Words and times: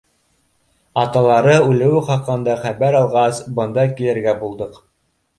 —Аталары 1.01 1.57
үлеүе 1.65 1.99
хаҡында 2.07 2.55
хәбәр 2.63 2.97
алғас, 3.01 3.41
бында 3.59 3.83
килергә 4.01 4.33
булдыҡ. 4.41 4.81